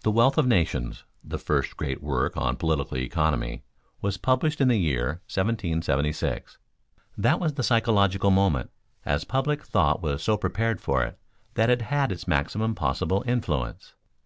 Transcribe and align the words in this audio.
_"The 0.04 0.10
Wealth 0.10 0.38
of 0.38 0.46
Nations," 0.46 1.04
the 1.22 1.36
first 1.38 1.76
great 1.76 2.02
work 2.02 2.34
on 2.38 2.56
political 2.56 2.96
economy, 2.96 3.62
was 4.00 4.16
published 4.16 4.58
in 4.58 4.68
the 4.68 4.78
year 4.78 5.20
1776. 5.30 6.56
That 7.18 7.38
was 7.38 7.52
the 7.52 7.62
"psychological 7.62 8.30
moment," 8.30 8.70
as 9.04 9.24
public 9.24 9.66
thought 9.66 10.00
was 10.00 10.22
so 10.22 10.38
prepared 10.38 10.80
for 10.80 11.04
it 11.04 11.18
that 11.56 11.68
it 11.68 11.82
had 11.82 12.10
its 12.10 12.26
maximum 12.26 12.74
possible 12.74 13.22
influence. 13.26 13.92